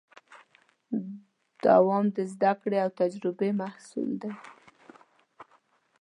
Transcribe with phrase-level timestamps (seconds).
[1.65, 4.31] دوام د زدهکړې او تجربې محصول دی.